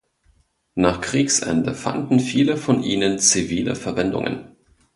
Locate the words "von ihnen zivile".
2.57-3.75